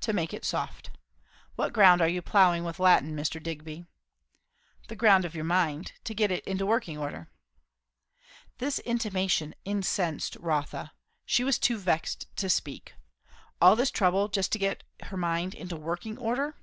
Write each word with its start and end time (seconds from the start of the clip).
"To 0.00 0.14
make 0.14 0.32
it 0.32 0.46
soft. 0.46 0.88
What 1.54 1.74
ground 1.74 2.00
are 2.00 2.08
you 2.08 2.22
ploughing 2.22 2.64
with 2.64 2.80
Latin, 2.80 3.14
Mr. 3.14 3.42
Digby?" 3.42 3.84
"The 4.88 4.96
ground 4.96 5.26
of 5.26 5.34
your 5.34 5.44
mind; 5.44 5.92
to 6.04 6.14
get 6.14 6.30
it 6.30 6.42
into 6.46 6.64
working 6.64 6.96
order." 6.96 7.28
This 8.56 8.78
intimation 8.78 9.54
incensed 9.66 10.36
Rotha. 10.36 10.92
She 11.26 11.44
was 11.44 11.58
too 11.58 11.76
vexed 11.76 12.26
to 12.36 12.48
speak. 12.48 12.94
All 13.60 13.76
this 13.76 13.90
trouble 13.90 14.28
just 14.28 14.50
to 14.52 14.58
get 14.58 14.82
her 15.02 15.18
mind 15.18 15.52
into 15.54 15.76
working 15.76 16.16
order? 16.16 16.56